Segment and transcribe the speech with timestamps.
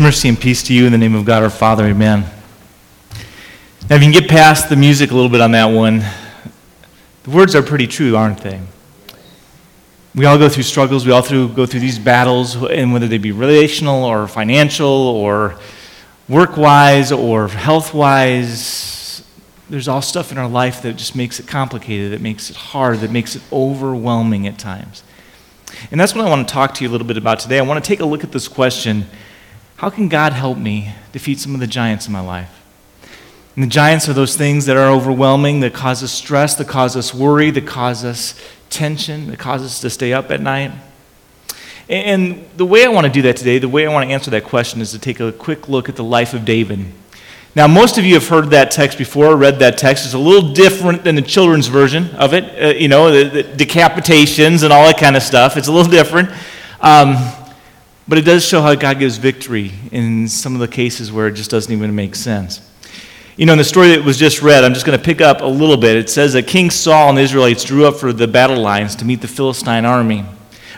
[0.00, 1.84] Mercy, and peace to you in the name of God our Father.
[1.86, 2.20] Amen.
[3.88, 6.04] Now, if you can get past the music a little bit on that one,
[7.22, 8.60] the words are pretty true, aren't they?
[10.14, 11.06] We all go through struggles.
[11.06, 15.58] We all through, go through these battles, and whether they be relational or financial or
[16.28, 19.24] work wise or health wise,
[19.70, 22.98] there's all stuff in our life that just makes it complicated, that makes it hard,
[23.00, 25.02] that makes it overwhelming at times.
[25.90, 27.58] And that's what I want to talk to you a little bit about today.
[27.58, 29.06] I want to take a look at this question
[29.76, 32.62] how can God help me defeat some of the giants in my life?
[33.54, 36.96] And the giants are those things that are overwhelming, that cause us stress, that cause
[36.96, 40.72] us worry, that cause us tension, that cause us to stay up at night.
[41.88, 44.30] And the way I want to do that today, the way I want to answer
[44.32, 46.84] that question is to take a quick look at the life of David.
[47.54, 50.04] Now, most of you have heard that text before, read that text.
[50.04, 53.64] It's a little different than the children's version of it, uh, you know, the, the,
[53.64, 55.56] decapitations and all that kind of stuff.
[55.56, 56.28] It's a little different.
[56.82, 57.16] Um,
[58.08, 61.32] but it does show how God gives victory in some of the cases where it
[61.32, 62.60] just doesn't even make sense.
[63.36, 65.42] You know, in the story that was just read, I'm just going to pick up
[65.42, 65.96] a little bit.
[65.96, 69.04] It says that King Saul and the Israelites drew up for the battle lines to
[69.04, 70.24] meet the Philistine army.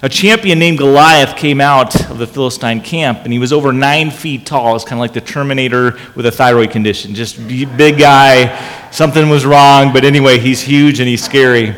[0.03, 4.11] A champion named Goliath came out of the Philistine camp, and he was over nine
[4.11, 4.77] feet tall.
[4.77, 7.15] It's kind of like the Terminator with a thyroid condition.
[7.15, 8.91] Just big guy.
[8.91, 11.75] Something was wrong, but anyway, he's huge and he's scary.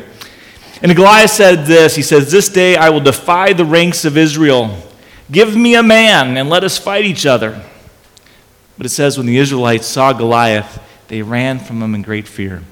[0.82, 4.76] And Goliath said this He says, This day I will defy the ranks of Israel.
[5.30, 7.62] Give me a man and let us fight each other.
[8.76, 12.62] But it says, when the Israelites saw Goliath, they ran from him in great fear.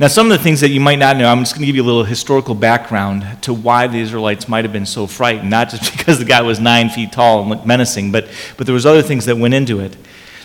[0.00, 1.74] Now, some of the things that you might not know, I'm just going to give
[1.74, 5.50] you a little historical background to why the Israelites might have been so frightened.
[5.50, 8.74] Not just because the guy was nine feet tall and looked menacing, but, but there
[8.74, 9.96] was other things that went into it.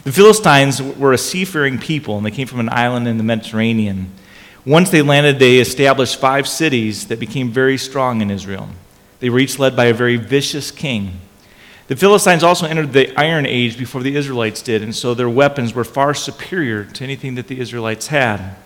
[0.05, 4.11] The Philistines were a seafaring people, and they came from an island in the Mediterranean.
[4.65, 8.69] Once they landed, they established five cities that became very strong in Israel.
[9.23, 11.21] They were each led by a very vicious king.
[11.87, 15.73] The Philistines also entered the Iron Age before the Israelites did, and so their weapons
[15.73, 18.57] were far superior to anything that the Israelites had.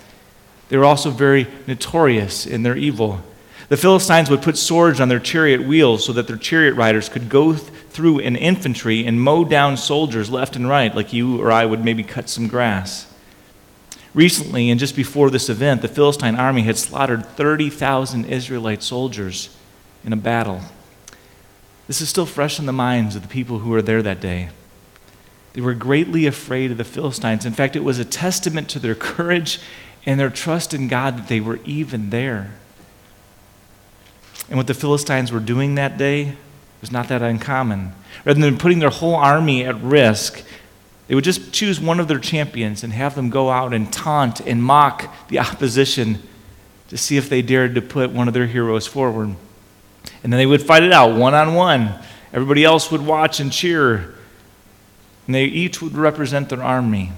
[0.70, 3.22] They were also very notorious in their evil.
[3.70, 7.30] The Philistines would put swords on their chariot wheels so that their chariot riders could
[7.30, 11.52] go th- through an infantry and mow down soldiers left and right, like you or
[11.52, 13.14] I would maybe cut some grass.
[14.16, 19.56] Recently, and just before this event, the Philistine army had slaughtered 30,000 Israelite soldiers
[20.08, 20.62] in a battle.
[21.88, 24.48] This is still fresh in the minds of the people who were there that day.
[25.52, 27.46] They were greatly afraid of the Philistines.
[27.46, 29.60] In fact, it was a testament to their courage
[30.06, 32.54] and their trust in God that they were even there.
[34.48, 36.38] And what the Philistines were doing that day
[36.80, 37.92] was not that uncommon.
[38.24, 40.42] Rather than putting their whole army at risk,
[41.10, 44.40] they would just choose one of their champions and have them go out and taunt
[44.40, 46.24] and mock the opposition
[46.88, 49.36] to see if they dared to put one of their heroes forward.
[50.24, 51.94] And then they would fight it out one on one.
[52.34, 54.16] Everybody else would watch and cheer.
[55.26, 57.12] And they each would represent their army.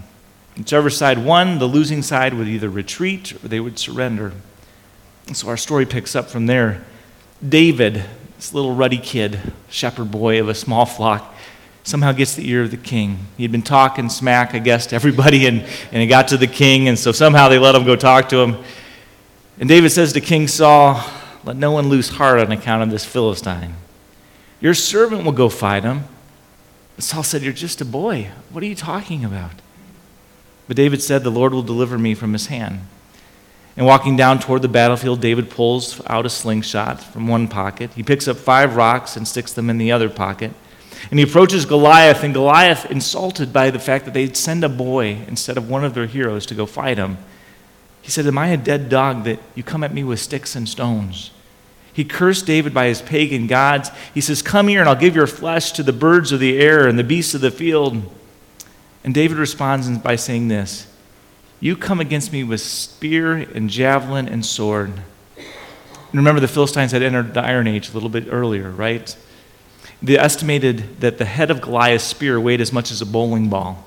[0.57, 4.33] Whichever side won, the losing side would either retreat or they would surrender.
[5.27, 6.83] And so our story picks up from there.
[7.47, 8.03] David,
[8.35, 9.39] this little ruddy kid,
[9.69, 11.33] shepherd boy of a small flock,
[11.83, 13.19] somehow gets the ear of the king.
[13.37, 15.61] He had been talking smack, I guess, to everybody, and,
[15.91, 18.37] and he got to the king, and so somehow they let him go talk to
[18.37, 18.57] him.
[19.59, 21.03] And David says to King Saul,
[21.43, 23.75] Let no one lose heart on account of this Philistine.
[24.61, 26.03] Your servant will go fight him.
[26.97, 28.29] Saul said, You're just a boy.
[28.51, 29.53] What are you talking about?
[30.67, 32.81] But David said, The Lord will deliver me from his hand.
[33.77, 37.93] And walking down toward the battlefield, David pulls out a slingshot from one pocket.
[37.93, 40.51] He picks up five rocks and sticks them in the other pocket.
[41.09, 45.19] And he approaches Goliath, and Goliath, insulted by the fact that they'd send a boy
[45.27, 47.17] instead of one of their heroes to go fight him,
[48.09, 50.67] he said, Am I a dead dog that you come at me with sticks and
[50.67, 51.29] stones?
[51.93, 53.91] He cursed David by his pagan gods.
[54.15, 56.87] He says, Come here, and I'll give your flesh to the birds of the air
[56.87, 58.01] and the beasts of the field.
[59.03, 60.91] And David responds by saying this
[61.59, 64.91] You come against me with spear and javelin and sword.
[65.37, 69.15] And remember, the Philistines had entered the Iron Age a little bit earlier, right?
[70.01, 73.85] They estimated that the head of Goliath's spear weighed as much as a bowling ball,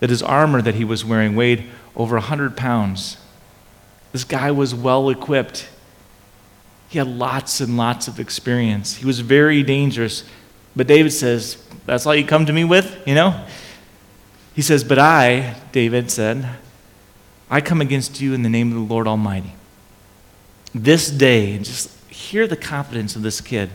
[0.00, 1.64] that his armor that he was wearing weighed
[1.96, 3.16] over 100 pounds.
[4.12, 5.68] This guy was well equipped.
[6.88, 8.96] He had lots and lots of experience.
[8.96, 10.24] He was very dangerous.
[10.74, 13.44] But David says, That's all you come to me with, you know?
[14.54, 16.48] He says, But I, David said,
[17.50, 19.54] I come against you in the name of the Lord Almighty.
[20.74, 23.70] This day, just hear the confidence of this kid.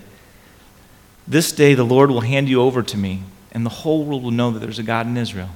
[1.28, 4.32] This day the Lord will hand you over to me, and the whole world will
[4.32, 5.50] know that there's a God in Israel.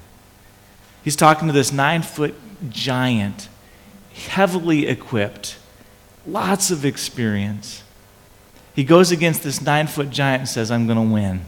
[1.08, 2.36] He's talking to this nine foot
[2.70, 3.48] giant,
[4.14, 5.58] heavily equipped,
[6.26, 7.82] lots of experience.
[8.76, 11.46] He goes against this nine foot giant and says, I'm going to win.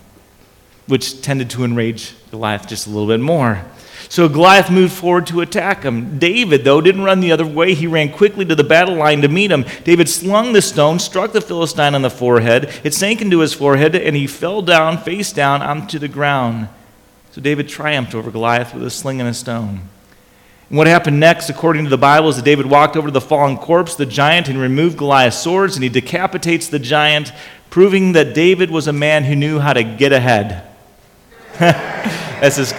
[0.89, 3.63] which tended to enrage Goliath just a little bit more.
[4.09, 6.17] So Goliath moved forward to attack him.
[6.17, 7.75] David, though, didn't run the other way.
[7.75, 9.65] He ran quickly to the battle line to meet him.
[9.83, 12.73] David slung the stone, struck the Philistine on the forehead.
[12.83, 16.69] It sank into his forehead, and he fell down, face down, onto the ground.
[17.31, 19.81] So David triumphed over Goliath with a sling and a stone.
[20.70, 23.22] And what happened next, according to the Bible, is that David walked over to the
[23.22, 27.31] fallen corpse, the giant, and removed Goliath's swords, and he decapitates the giant,
[27.70, 30.68] proving that David was a man who knew how to get ahead.
[31.60, 32.74] That's as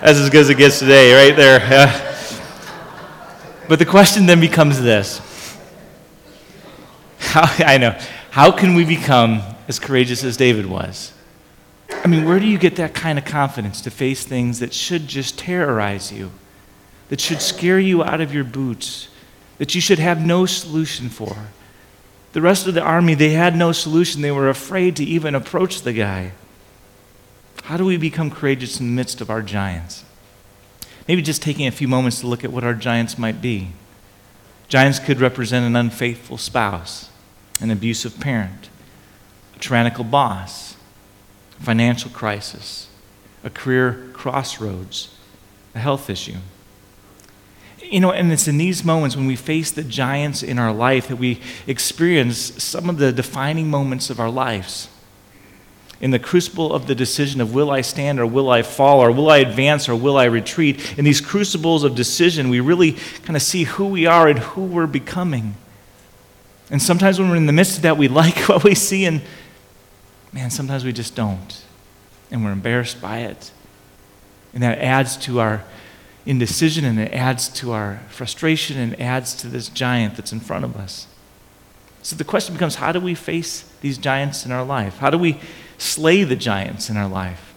[0.00, 1.58] that's as good as it gets today, right there.
[3.68, 5.20] but the question then becomes this
[7.36, 7.98] how, I know.
[8.30, 11.12] How can we become as courageous as David was?
[12.04, 15.08] I mean, where do you get that kind of confidence to face things that should
[15.08, 16.30] just terrorize you,
[17.08, 19.08] that should scare you out of your boots,
[19.58, 21.36] that you should have no solution for?
[22.32, 24.20] The rest of the army, they had no solution.
[24.20, 26.32] They were afraid to even approach the guy.
[27.62, 30.04] How do we become courageous in the midst of our giants?
[31.08, 33.68] Maybe just taking a few moments to look at what our giants might be.
[34.68, 37.10] Giants could represent an unfaithful spouse,
[37.60, 38.68] an abusive parent,
[39.54, 40.65] a tyrannical boss,
[41.58, 42.88] financial crisis,
[43.44, 45.14] a career crossroads,
[45.74, 46.36] a health issue.
[47.82, 51.08] You know, and it's in these moments when we face the giants in our life
[51.08, 54.88] that we experience some of the defining moments of our lives
[56.00, 59.10] in the crucible of the decision of will I stand or will I fall or
[59.10, 62.92] will I advance or will I retreat, in these crucibles of decision, we really
[63.24, 65.54] kind of see who we are and who we're becoming.
[66.70, 69.22] And sometimes when we're in the midst of that, we like what we see, and
[70.32, 71.62] man, sometimes we just don't.
[72.30, 73.50] And we're embarrassed by it.
[74.52, 75.64] And that adds to our
[76.24, 80.64] indecision and it adds to our frustration and adds to this giant that's in front
[80.64, 81.06] of us.
[82.02, 84.98] So the question becomes how do we face these giants in our life?
[84.98, 85.40] How do we
[85.78, 87.54] slay the giants in our life?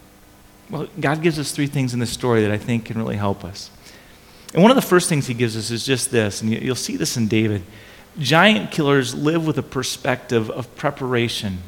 [0.69, 3.44] Well, God gives us three things in this story that I think can really help
[3.44, 3.71] us.
[4.54, 6.95] And one of the first things he gives us is just this, and you'll see
[6.95, 7.63] this in David.
[8.18, 11.60] Giant killers live with a perspective of preparation.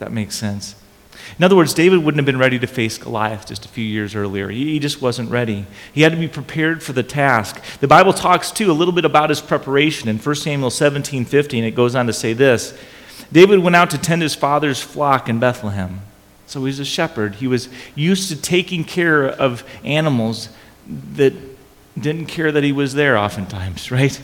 [0.00, 0.74] That makes sense.
[1.38, 4.14] In other words, David wouldn't have been ready to face Goliath just a few years
[4.14, 4.48] earlier.
[4.48, 5.66] He just wasn't ready.
[5.92, 7.62] He had to be prepared for the task.
[7.80, 10.08] The Bible talks, too, a little bit about his preparation.
[10.08, 12.76] In 1 Samuel 17 15, it goes on to say this
[13.30, 16.00] David went out to tend his father's flock in Bethlehem.
[16.46, 17.36] So he was a shepherd.
[17.36, 20.48] He was used to taking care of animals
[21.14, 21.32] that
[21.98, 24.20] didn't care that he was there oftentimes, right?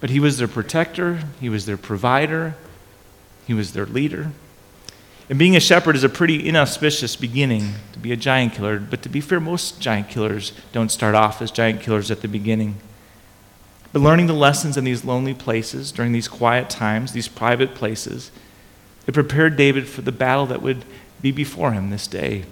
[0.00, 2.56] But he was their protector, he was their provider,
[3.46, 4.32] he was their leader.
[5.28, 8.78] And being a shepherd is a pretty inauspicious beginning to be a giant killer.
[8.78, 12.28] But to be fair, most giant killers don't start off as giant killers at the
[12.28, 12.76] beginning.
[13.92, 18.30] But learning the lessons in these lonely places during these quiet times, these private places,
[19.06, 20.84] it prepared David for the battle that would
[21.20, 22.44] be before him this day.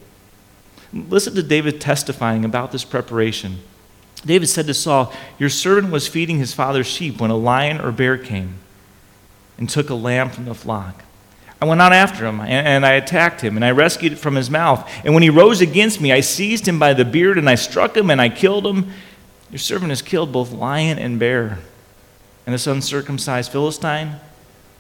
[0.93, 3.59] Listen to David testifying about this preparation.
[4.25, 7.93] David said to Saul, Your servant was feeding his father's sheep when a lion or
[7.93, 8.55] bear came
[9.59, 11.05] and took a lamb from the flock.
[11.65, 14.51] I went out after him and, I attacked him and I rescued it from his
[14.51, 14.91] mouth.
[15.05, 17.97] And when he rose against me, I seized him by the beard and I struck
[17.97, 18.93] him and I killed him
[19.55, 21.61] your servant has killed both lion and bear.
[22.45, 24.17] And this uncircumcised Philistine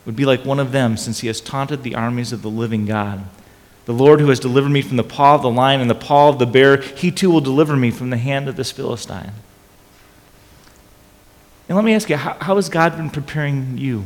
[0.04, 2.84] would be like one of them, since he has taunted the armies of the living
[2.84, 3.25] God.
[3.84, 6.28] The Lord who has delivered me from the paw of the lion and the paw
[6.28, 9.31] of the bear, he too will deliver me from the hand of this Philistine.
[11.69, 14.05] And let me ask you, how, how has God been preparing you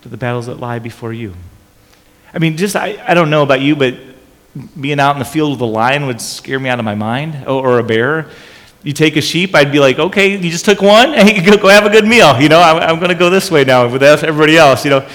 [0.00, 1.34] for the battles that lie before you?
[2.32, 3.94] I mean, just, I, I don't know about you, but
[4.80, 7.46] being out in the field with a lion would scare me out of my mind,
[7.46, 8.30] or, or a bear
[8.86, 11.12] you take a sheep, I'd be like, okay, you just took one?
[11.14, 12.40] Hey, you can go, have a good meal.
[12.40, 15.08] You know, I'm, I'm going to go this way now with everybody else, you know.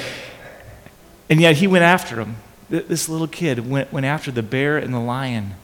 [1.30, 2.36] And yet he went after him.
[2.70, 5.56] This little kid went, went after the bear and the lion.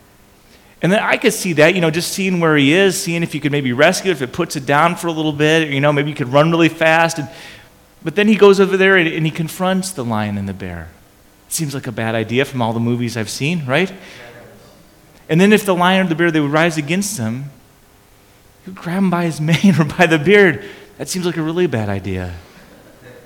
[0.82, 3.36] And then I could see that, you know, just seeing where he is, seeing if
[3.36, 5.82] you could maybe rescue it, if it puts it down for a little bit, you
[5.82, 7.20] know, maybe you could run really fast.
[7.20, 7.28] And,
[8.06, 10.88] but then he goes over there and, and he confronts the lion and the bear.
[11.50, 13.92] Seems like a bad idea from all the movies I've seen, right?
[15.30, 17.46] And then if the lion or the bear, they would rise against him,
[18.66, 20.66] you grab him by his mane or by the beard.
[20.98, 22.34] That seems like a really bad idea.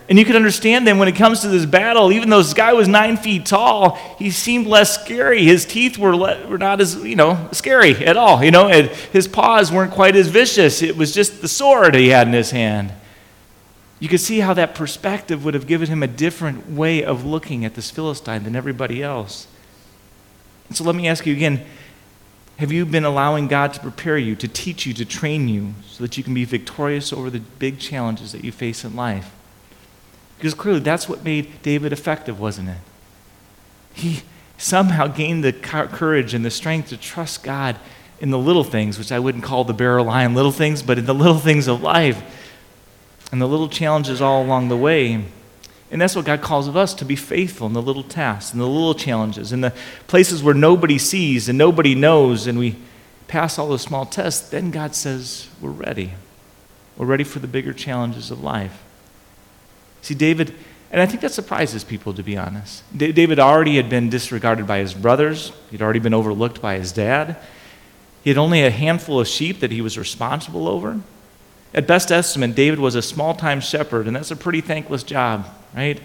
[0.09, 2.73] And you can understand then when it comes to this battle, even though this guy
[2.73, 5.43] was nine feet tall, he seemed less scary.
[5.43, 8.43] His teeth were, le- were not as, you know, scary at all.
[8.43, 10.81] You know, and his paws weren't quite as vicious.
[10.81, 12.91] It was just the sword he had in his hand.
[14.01, 17.63] You could see how that perspective would have given him a different way of looking
[17.63, 19.47] at this Philistine than everybody else.
[20.67, 21.63] And so let me ask you again
[22.57, 26.03] have you been allowing God to prepare you, to teach you, to train you, so
[26.03, 29.31] that you can be victorious over the big challenges that you face in life?
[30.37, 32.77] Because clearly that's what made David effective, wasn't it?
[33.93, 34.23] He
[34.57, 37.77] somehow gained the courage and the strength to trust God
[38.19, 41.05] in the little things, which I wouldn't call the bear lion little things, but in
[41.05, 42.23] the little things of life
[43.31, 45.25] and the little challenges all along the way.
[45.91, 48.61] And that's what God calls of us to be faithful in the little tasks and
[48.61, 49.73] the little challenges, in the
[50.07, 52.77] places where nobody sees and nobody knows, and we
[53.27, 54.49] pass all those small tests.
[54.49, 56.13] Then God says, We're ready.
[56.97, 58.83] We're ready for the bigger challenges of life.
[60.01, 60.53] See, David
[60.91, 62.83] and I think that surprises people, to be honest.
[62.95, 66.91] D- David already had been disregarded by his brothers, he'd already been overlooked by his
[66.91, 67.37] dad.
[68.23, 70.99] He had only a handful of sheep that he was responsible over.
[71.73, 75.47] At best estimate, David was a small time shepherd, and that's a pretty thankless job,
[75.73, 75.99] right?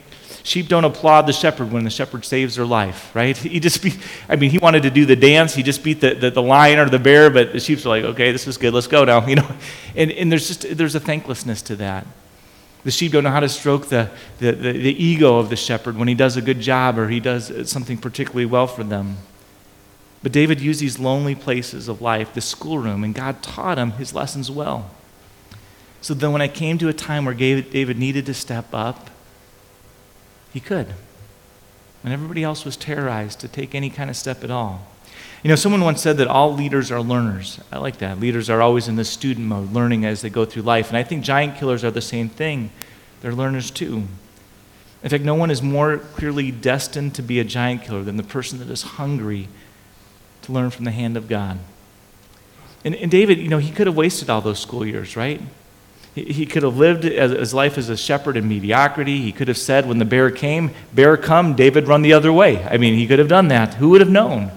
[0.45, 3.37] Sheep don't applaud the shepherd when the shepherd saves their life, right?
[3.57, 5.55] He just beat, I mean, he wanted to do the dance.
[5.55, 8.05] He just beat the, the, the lion or the bear, but the sheep are like,
[8.05, 9.49] okay, this is good, let's go now, you know?
[9.97, 12.07] And, and there's just, there's a thanklessness to that.
[12.85, 14.09] The sheep don't know how to stroke the,
[14.39, 17.19] the, the, the ego of the shepherd when he does a good job or he
[17.19, 19.17] does something particularly well for them.
[20.23, 24.15] But David used these lonely places of life, the schoolroom, and God taught him his
[24.15, 24.91] lessons well.
[26.07, 29.11] So then, when I came to a time where David needed to step up,
[30.53, 30.87] he could.
[32.03, 34.87] When everybody else was terrorized to take any kind of step at all.
[35.43, 37.59] You know, someone once said that all leaders are learners.
[37.73, 38.21] I like that.
[38.21, 40.91] Leaders are always in the student mode, learning as they go through life.
[40.91, 42.71] And I think giant killers are the same thing.
[43.21, 44.05] They're learners too.
[45.03, 48.23] In fact, no one is more clearly destined to be a giant killer than the
[48.23, 49.49] person that is hungry
[50.43, 51.59] to learn from the hand of God.
[52.85, 55.41] And, and David, you know, he could have wasted all those school years, right?
[56.17, 59.21] He, could have lived his life as a shepherd in mediocrity.
[59.21, 62.65] He could have said, when the bear came, bear come, David run the other way.
[62.65, 63.75] I mean, he could have done that.
[63.75, 64.51] Who would have known?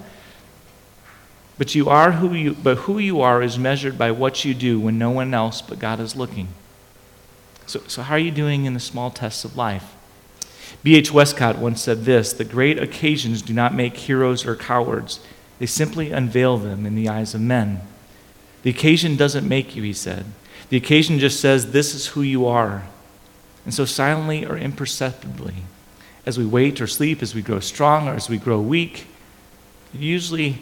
[1.58, 4.80] But you are who you but who you are is measured by what you do
[4.80, 6.48] when no one else but God is looking.
[7.68, 9.94] So, so how are you doing in the small tests of life?
[10.82, 11.12] B.H.
[11.12, 15.20] Westcott once said this The great occasions do not make heroes or cowards,
[15.60, 17.82] they simply unveil them in the eyes of men.
[18.64, 20.26] The occasion doesn't make you, he said.
[20.70, 22.84] The occasion just says, This is who you are.
[23.66, 25.56] And so, silently or imperceptibly,
[26.26, 29.08] as we wait or sleep, as we grow strong or as we grow weak,
[29.94, 30.62] it usually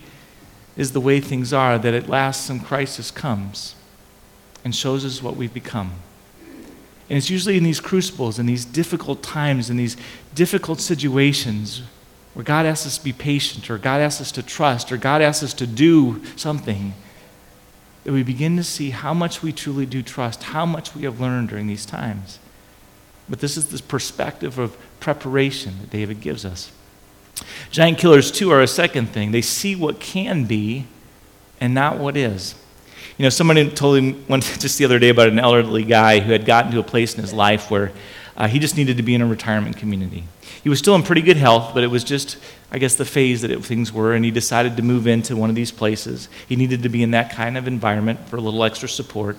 [0.75, 3.75] is the way things are that at last some crisis comes
[4.63, 5.91] and shows us what we've become.
[7.09, 9.97] And it's usually in these crucibles, in these difficult times, in these
[10.35, 11.81] difficult situations
[12.33, 15.21] where God asks us to be patient, or God asks us to trust, or God
[15.21, 16.93] asks us to do something,
[18.07, 21.19] that we begin to see how much we truly do trust, how much we have
[21.19, 22.39] learned during these times.
[23.27, 26.71] But this is this perspective of preparation that David gives us.
[27.69, 29.31] Giant killers, too, are a second thing.
[29.33, 30.85] They see what can be
[31.59, 32.55] and not what is.
[33.17, 36.45] You know, someone told me just the other day about an elderly guy who had
[36.45, 37.91] gotten to a place in his life where
[38.37, 40.23] uh, he just needed to be in a retirement community.
[40.63, 42.37] He was still in pretty good health, but it was just,
[42.71, 45.49] I guess, the phase that it, things were, and he decided to move into one
[45.49, 46.29] of these places.
[46.47, 49.37] He needed to be in that kind of environment for a little extra support.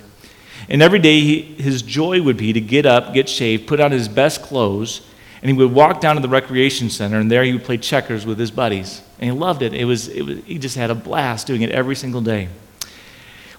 [0.69, 3.93] And every day, he, his joy would be to get up, get shaved, put on
[3.93, 5.07] his best clothes,
[5.41, 8.27] and he would walk down to the recreation center, and there he would play checkers
[8.27, 9.03] with his buddies.
[9.21, 9.73] And he loved it.
[9.73, 12.49] It was, it was, he just had a blast doing it every single day.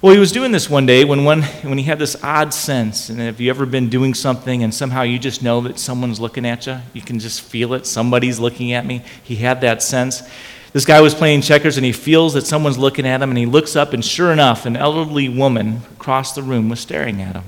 [0.02, 3.10] Well, he was doing this one day when, when, when he had this odd sense.
[3.10, 6.46] And have you ever been doing something and somehow you just know that someone's looking
[6.46, 6.80] at you?
[6.94, 7.86] You can just feel it.
[7.86, 9.04] Somebody's looking at me.
[9.22, 10.24] He had that sense.
[10.72, 13.46] This guy was playing checkers and he feels that someone's looking at him and he
[13.46, 17.44] looks up, and sure enough, an elderly woman across the room was staring at him.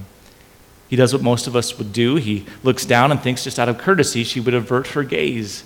[0.90, 2.16] He does what most of us would do.
[2.16, 5.64] He looks down and thinks, just out of courtesy, she would avert her gaze.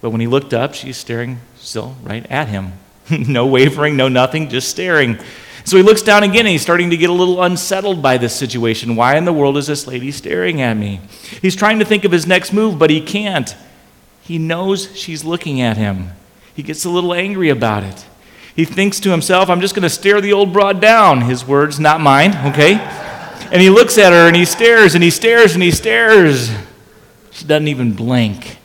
[0.00, 2.72] But when he looked up, she's staring still right at him.
[3.10, 5.20] no wavering, no nothing, just staring.
[5.68, 8.34] So he looks down again and he's starting to get a little unsettled by this
[8.34, 8.96] situation.
[8.96, 10.98] Why in the world is this lady staring at me?
[11.42, 13.54] He's trying to think of his next move, but he can't.
[14.22, 16.12] He knows she's looking at him.
[16.54, 18.06] He gets a little angry about it.
[18.56, 21.20] He thinks to himself, I'm just going to stare the old broad down.
[21.20, 22.76] His words, not mine, okay?
[23.52, 26.50] And he looks at her and he stares and he stares and he stares.
[27.30, 28.56] She doesn't even blink.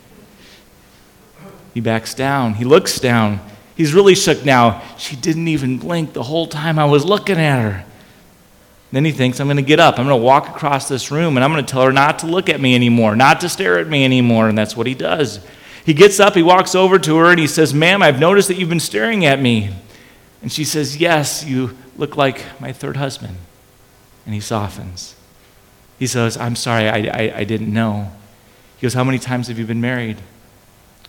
[1.74, 2.54] He backs down.
[2.54, 3.42] He looks down.
[3.76, 4.82] He's really shook now.
[4.98, 7.86] She didn't even blink the whole time I was looking at her.
[8.92, 9.98] Then he thinks, I'm going to get up.
[9.98, 12.28] I'm going to walk across this room and I'm going to tell her not to
[12.28, 14.48] look at me anymore, not to stare at me anymore.
[14.48, 15.44] And that's what he does.
[15.84, 18.56] He gets up, he walks over to her, and he says, Ma'am, I've noticed that
[18.56, 19.72] you've been staring at me.
[20.42, 23.38] And she says, Yes, you look like my third husband
[24.26, 25.16] and he softens.
[26.00, 28.12] He says, I'm sorry, I, I, I, didn't know.
[28.78, 30.18] He goes, How many times have you been married?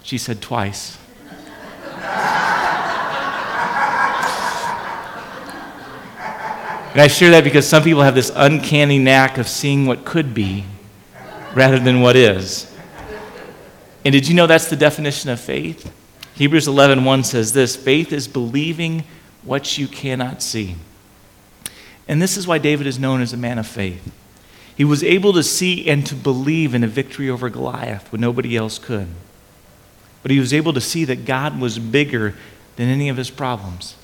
[0.03, 0.99] She said, Twice.
[6.93, 10.33] And I share that because some people have this uncanny knack of seeing what could
[10.35, 10.65] be
[11.55, 12.73] rather than what is.
[14.05, 15.93] And did you know that's the definition of faith?
[16.35, 19.05] Hebrews 11:1 says this, faith is believing
[19.43, 20.77] what you cannot see.
[22.07, 24.13] And this is why David is known as a man of faith.
[24.77, 28.57] He was able to see and to believe in a victory over Goliath when nobody
[28.57, 29.07] else could.
[30.25, 32.35] But he was able to see that God was bigger
[32.75, 33.95] than any of his problems.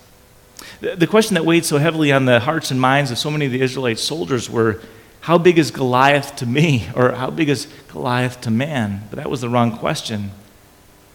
[0.81, 3.53] The question that weighed so heavily on the hearts and minds of so many of
[3.53, 4.81] the Israelite soldiers were
[5.23, 6.89] how big is Goliath to me?
[6.95, 9.09] Or how big is Goliath to man?
[9.11, 10.31] But that was the wrong question.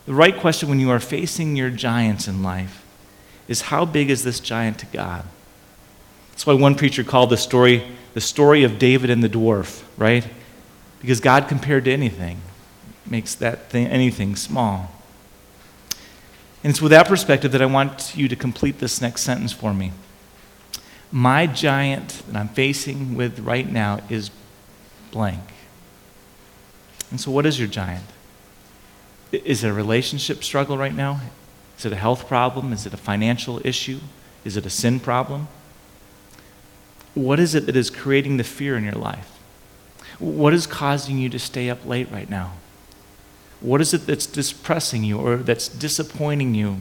[0.06, 2.84] The right question when you are facing your giants in life
[3.48, 5.24] is how big is this giant to God?
[6.32, 10.26] That's why one preacher called the story the story of David and the dwarf, right?
[11.02, 12.40] Because God compared to anything
[13.06, 14.90] makes that thing, anything small.
[16.66, 19.72] And it's with that perspective that I want you to complete this next sentence for
[19.72, 19.92] me.
[21.12, 24.32] My giant that I'm facing with right now is
[25.12, 25.44] blank.
[27.12, 28.06] And so, what is your giant?
[29.32, 31.22] Is it a relationship struggle right now?
[31.78, 32.74] Is it a health problem?
[32.74, 34.00] Is it a financial issue?
[34.44, 35.48] Is it a sin problem?
[37.14, 39.38] What is it that is creating the fear in your life?
[40.18, 42.54] What is causing you to stay up late right now?
[43.62, 46.78] What is it that's depressing you or that's disappointing you?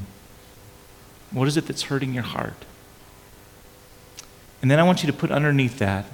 [1.30, 2.64] What is it that's hurting your heart?
[4.62, 6.06] And then I want you to put underneath that,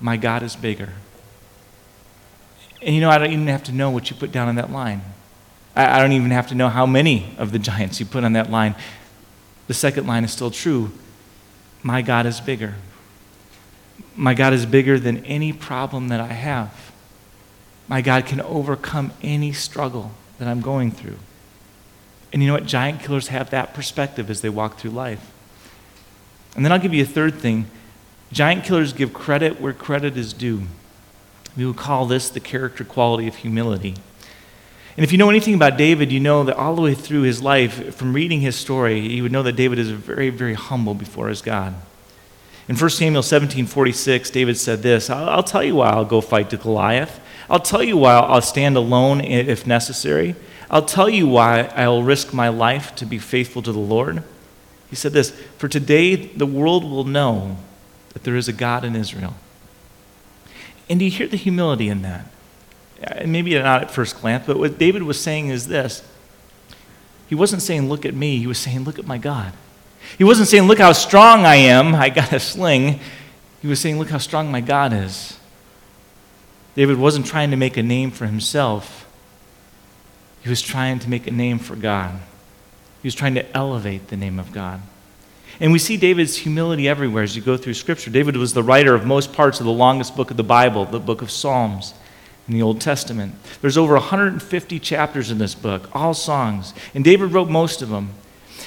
[0.00, 0.90] my God is bigger.
[2.82, 4.70] And you know, I don't even have to know what you put down on that
[4.70, 5.02] line.
[5.74, 8.34] I, I don't even have to know how many of the giants you put on
[8.34, 8.74] that line.
[9.66, 10.90] The second line is still true.
[11.82, 12.74] My God is bigger.
[14.14, 16.92] My God is bigger than any problem that I have.
[17.88, 21.16] My God can overcome any struggle that I'm going through.
[22.32, 22.66] And you know what?
[22.66, 25.32] Giant killers have that perspective as they walk through life.
[26.54, 27.66] And then I'll give you a third thing.
[28.30, 30.62] Giant killers give credit where credit is due.
[31.56, 33.94] We would call this the character quality of humility.
[34.96, 37.40] And if you know anything about David, you know that all the way through his
[37.40, 41.28] life, from reading his story, you would know that David is very, very humble before
[41.28, 41.74] his God.
[42.68, 46.20] In 1 Samuel 17 46, David said this I'll, I'll tell you why I'll go
[46.20, 47.20] fight to Goliath.
[47.50, 50.34] I'll tell you why I'll stand alone if necessary.
[50.70, 54.22] I'll tell you why I'll risk my life to be faithful to the Lord.
[54.90, 57.56] He said this For today the world will know
[58.12, 59.34] that there is a God in Israel.
[60.90, 62.26] And do you hear the humility in that?
[63.06, 66.02] Uh, maybe not at first glance, but what David was saying is this.
[67.28, 68.38] He wasn't saying, Look at me.
[68.38, 69.52] He was saying, Look at my God.
[70.16, 71.94] He wasn't saying, Look how strong I am.
[71.94, 73.00] I got a sling.
[73.62, 75.37] He was saying, Look how strong my God is.
[76.78, 79.04] David wasn't trying to make a name for himself,
[80.44, 82.20] he was trying to make a name for God.
[83.02, 84.80] He was trying to elevate the name of God.
[85.58, 88.10] And we see David's humility everywhere as you go through Scripture.
[88.10, 91.00] David was the writer of most parts of the longest book of the Bible, the
[91.00, 91.94] book of Psalms
[92.46, 93.34] in the Old Testament.
[93.60, 96.74] There's over 150 chapters in this book, all songs.
[96.94, 98.10] And David wrote most of them.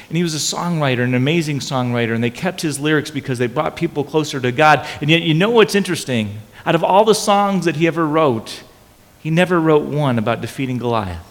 [0.10, 3.47] And he was a songwriter, an amazing songwriter, and they kept his lyrics because they
[3.47, 4.86] brought people closer to God.
[5.00, 6.41] And yet, you know what's interesting?
[6.65, 8.63] Out of all the songs that he ever wrote,
[9.19, 11.26] he never wrote one about defeating Goliath.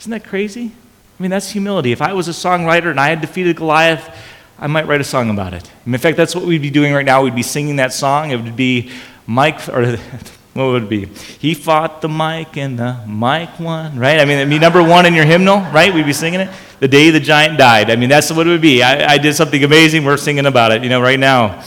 [0.00, 0.72] Isn't that crazy?
[1.18, 1.92] I mean, that's humility.
[1.92, 4.14] If I was a songwriter and I had defeated Goliath,
[4.58, 5.70] I might write a song about it.
[5.86, 7.22] in fact, that's what we'd be doing right now.
[7.22, 8.30] We'd be singing that song.
[8.30, 8.90] It would be
[9.26, 9.96] Mike, or
[10.54, 11.06] what would it be?
[11.06, 14.20] He fought the Mike and the Mike won, right?
[14.20, 15.92] I mean, it'd be number one in your hymnal, right?
[15.92, 16.50] We'd be singing it.
[16.80, 17.90] The day the giant died.
[17.90, 18.82] I mean, that's what it would be.
[18.82, 20.04] I, I did something amazing.
[20.04, 21.62] We're singing about it, you know, right now.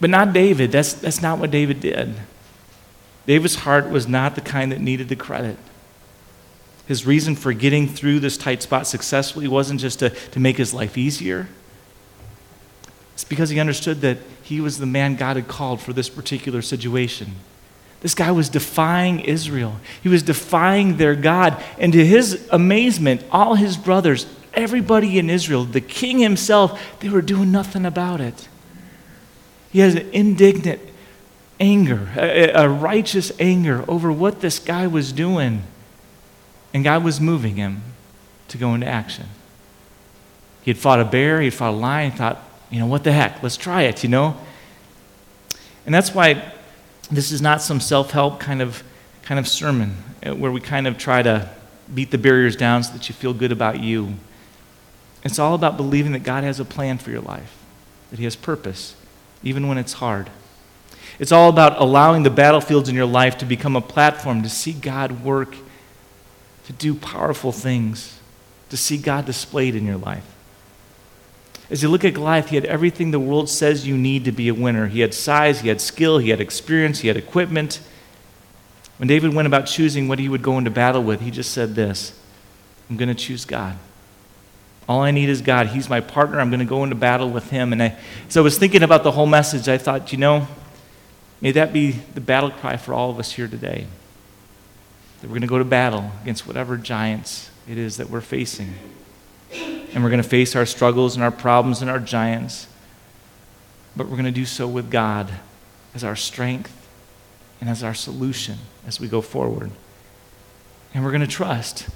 [0.00, 0.72] But not David.
[0.72, 2.14] That's, that's not what David did.
[3.26, 5.56] David's heart was not the kind that needed the credit.
[6.86, 10.74] His reason for getting through this tight spot successfully wasn't just to, to make his
[10.74, 11.48] life easier.
[13.14, 16.62] It's because he understood that he was the man God had called for this particular
[16.62, 17.36] situation.
[18.00, 19.76] This guy was defying Israel.
[20.02, 21.62] He was defying their God.
[21.78, 27.22] And to his amazement, all his brothers, everybody in Israel, the king himself, they were
[27.22, 28.48] doing nothing about it.
[29.70, 30.80] He has an indignant
[31.60, 35.62] anger, a, a righteous anger over what this guy was doing.
[36.72, 37.82] And God was moving him
[38.48, 39.26] to go into action.
[40.62, 43.12] He had fought a bear, he had fought a lion, thought, you know, what the
[43.12, 43.42] heck?
[43.42, 44.36] Let's try it, you know?
[45.86, 46.52] And that's why
[47.10, 48.82] this is not some self help kind of,
[49.22, 51.48] kind of sermon uh, where we kind of try to
[51.92, 54.14] beat the barriers down so that you feel good about you.
[55.24, 57.56] It's all about believing that God has a plan for your life,
[58.10, 58.94] that He has purpose,
[59.42, 60.30] even when it's hard.
[61.18, 64.72] It's all about allowing the battlefields in your life to become a platform to see
[64.72, 65.54] God work,
[66.64, 68.18] to do powerful things,
[68.70, 70.24] to see God displayed in your life.
[71.70, 74.48] As you look at Goliath, he had everything the world says you need to be
[74.48, 74.88] a winner.
[74.88, 77.80] He had size, he had skill, he had experience, he had equipment.
[78.96, 81.74] When David went about choosing what he would go into battle with, he just said
[81.74, 82.18] this
[82.88, 83.76] I'm going to choose God.
[84.90, 85.68] All I need is God.
[85.68, 86.40] He's my partner.
[86.40, 87.72] I'm going to go into battle with Him.
[87.72, 87.96] And I,
[88.28, 89.68] so I was thinking about the whole message.
[89.68, 90.48] I thought, you know,
[91.40, 93.86] may that be the battle cry for all of us here today.
[95.20, 98.74] That we're going to go to battle against whatever giants it is that we're facing.
[99.52, 102.66] And we're going to face our struggles and our problems and our giants.
[103.94, 105.30] But we're going to do so with God
[105.94, 106.88] as our strength
[107.60, 109.70] and as our solution as we go forward.
[110.92, 111.86] And we're going to trust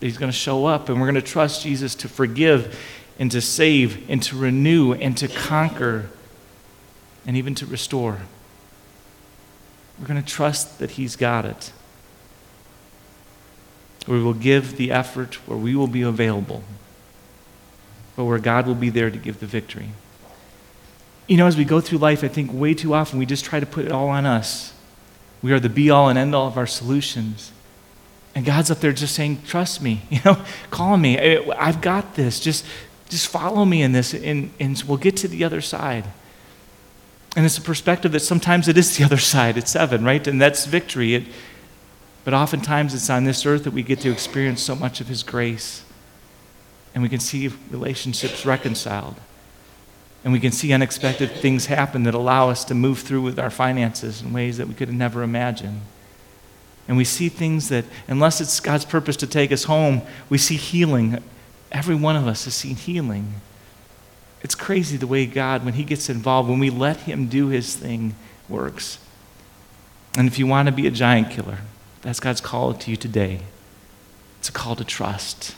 [0.00, 2.78] He's going to show up, and we're going to trust Jesus to forgive
[3.18, 6.08] and to save and to renew and to conquer
[7.26, 8.18] and even to restore.
[9.98, 11.72] We're going to trust that He's got it.
[14.06, 16.62] We will give the effort where we will be available,
[18.16, 19.90] but where God will be there to give the victory.
[21.26, 23.60] You know, as we go through life, I think way too often we just try
[23.60, 24.72] to put it all on us.
[25.42, 27.52] We are the be all and end all of our solutions.
[28.38, 31.18] And God's up there just saying, Trust me, you know, call me.
[31.18, 32.38] I've got this.
[32.38, 32.64] Just,
[33.08, 36.04] just follow me in this, and, and we'll get to the other side.
[37.34, 39.56] And it's a perspective that sometimes it is the other side.
[39.56, 40.24] It's heaven, right?
[40.24, 41.16] And that's victory.
[41.16, 41.24] It,
[42.24, 45.24] but oftentimes it's on this earth that we get to experience so much of His
[45.24, 45.82] grace.
[46.94, 49.16] And we can see relationships reconciled.
[50.22, 53.50] And we can see unexpected things happen that allow us to move through with our
[53.50, 55.80] finances in ways that we could have never imagined.
[56.88, 60.56] And we see things that, unless it's God's purpose to take us home, we see
[60.56, 61.22] healing.
[61.70, 63.34] Every one of us has seen healing.
[64.42, 67.76] It's crazy the way God, when He gets involved, when we let Him do His
[67.76, 68.14] thing,
[68.48, 68.98] works.
[70.16, 71.58] And if you want to be a giant killer,
[72.00, 73.40] that's God's call to you today.
[74.38, 75.54] It's a call to trust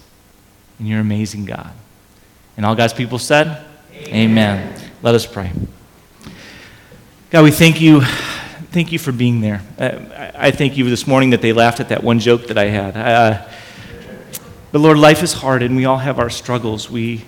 [0.80, 1.72] in your amazing God.
[2.56, 3.64] And all God's people said,
[3.94, 4.72] Amen.
[4.72, 4.90] Amen.
[5.02, 5.52] Let us pray.
[7.30, 8.02] God, we thank you
[8.70, 9.62] thank you for being there.
[9.78, 12.66] Uh, I thank you this morning that they laughed at that one joke that I
[12.66, 12.96] had.
[12.96, 13.48] Uh,
[14.70, 16.88] but Lord, life is hard and we all have our struggles.
[16.88, 17.24] We,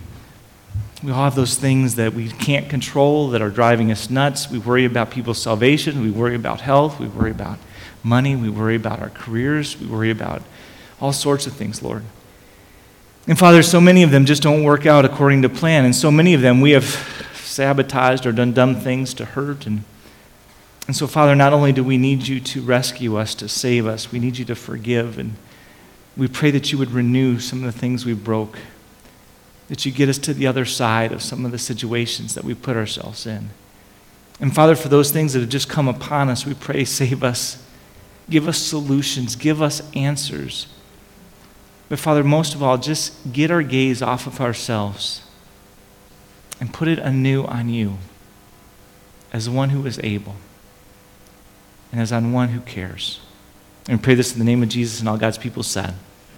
[1.02, 4.50] we all have those things that we can't control that are driving us nuts.
[4.50, 6.00] We worry about people's salvation.
[6.00, 7.00] We worry about health.
[7.00, 7.58] We worry about
[8.04, 8.36] money.
[8.36, 9.78] We worry about our careers.
[9.80, 10.42] We worry about
[11.00, 12.04] all sorts of things, Lord.
[13.26, 15.84] And Father, so many of them just don't work out according to plan.
[15.84, 16.84] And so many of them we have
[17.34, 19.82] sabotaged or done dumb things to hurt and
[20.86, 24.10] and so, Father, not only do we need you to rescue us, to save us,
[24.10, 25.18] we need you to forgive.
[25.18, 25.34] And
[26.16, 28.58] we pray that you would renew some of the things we broke,
[29.68, 32.54] that you get us to the other side of some of the situations that we
[32.54, 33.50] put ourselves in.
[34.40, 37.64] And Father, for those things that have just come upon us, we pray, save us.
[38.28, 39.36] Give us solutions.
[39.36, 40.66] Give us answers.
[41.88, 45.22] But Father, most of all, just get our gaze off of ourselves
[46.58, 47.98] and put it anew on you
[49.32, 50.36] as one who is able
[51.92, 53.20] and as on one who cares.
[53.88, 55.94] And pray this in the name of Jesus and all God's people said.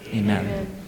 [0.08, 0.44] Amen.
[0.44, 0.83] Amen.